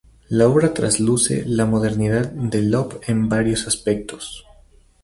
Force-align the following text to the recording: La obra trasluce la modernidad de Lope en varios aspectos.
La 0.29 0.47
obra 0.47 0.73
trasluce 0.73 1.43
la 1.45 1.67
modernidad 1.67 2.31
de 2.31 2.63
Lope 2.63 3.01
en 3.05 3.29
varios 3.29 3.67
aspectos. 3.67 4.45